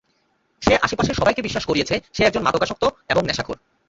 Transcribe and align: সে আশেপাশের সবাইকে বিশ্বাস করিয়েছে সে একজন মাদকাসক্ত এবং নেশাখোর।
সে 0.61 0.73
আশেপাশের 0.81 1.15
সবাইকে 1.15 1.41
বিশ্বাস 1.41 1.65
করিয়েছে 1.65 1.95
সে 2.13 2.21
একজন 2.23 2.43
মাদকাসক্ত 2.43 2.83
এবং 3.09 3.21
নেশাখোর। 3.25 3.57